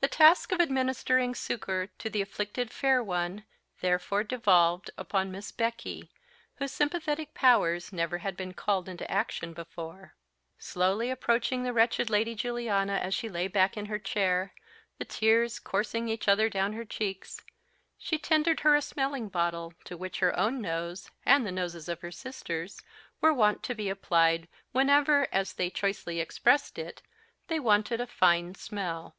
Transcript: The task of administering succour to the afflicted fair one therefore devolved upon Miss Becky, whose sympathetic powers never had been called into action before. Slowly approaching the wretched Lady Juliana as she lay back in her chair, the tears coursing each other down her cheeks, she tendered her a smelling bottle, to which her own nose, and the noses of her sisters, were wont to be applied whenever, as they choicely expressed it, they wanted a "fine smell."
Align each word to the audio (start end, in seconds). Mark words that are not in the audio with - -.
The 0.00 0.06
task 0.06 0.52
of 0.52 0.60
administering 0.60 1.34
succour 1.34 1.88
to 1.98 2.08
the 2.08 2.22
afflicted 2.22 2.70
fair 2.70 3.02
one 3.02 3.44
therefore 3.80 4.22
devolved 4.22 4.92
upon 4.96 5.32
Miss 5.32 5.50
Becky, 5.50 6.08
whose 6.54 6.70
sympathetic 6.70 7.34
powers 7.34 7.92
never 7.92 8.18
had 8.18 8.36
been 8.36 8.54
called 8.54 8.88
into 8.88 9.10
action 9.10 9.52
before. 9.52 10.14
Slowly 10.56 11.10
approaching 11.10 11.64
the 11.64 11.72
wretched 11.72 12.10
Lady 12.10 12.36
Juliana 12.36 12.92
as 12.94 13.12
she 13.12 13.28
lay 13.28 13.48
back 13.48 13.76
in 13.76 13.86
her 13.86 13.98
chair, 13.98 14.54
the 14.98 15.04
tears 15.04 15.58
coursing 15.58 16.08
each 16.08 16.28
other 16.28 16.48
down 16.48 16.74
her 16.74 16.84
cheeks, 16.84 17.40
she 17.98 18.18
tendered 18.18 18.60
her 18.60 18.76
a 18.76 18.82
smelling 18.82 19.28
bottle, 19.28 19.74
to 19.86 19.96
which 19.96 20.20
her 20.20 20.36
own 20.38 20.60
nose, 20.60 21.10
and 21.26 21.44
the 21.44 21.50
noses 21.50 21.88
of 21.88 22.02
her 22.02 22.12
sisters, 22.12 22.80
were 23.20 23.34
wont 23.34 23.64
to 23.64 23.74
be 23.74 23.88
applied 23.88 24.46
whenever, 24.70 25.26
as 25.34 25.54
they 25.54 25.68
choicely 25.68 26.20
expressed 26.20 26.78
it, 26.78 27.02
they 27.48 27.58
wanted 27.58 28.00
a 28.00 28.06
"fine 28.06 28.54
smell." 28.54 29.16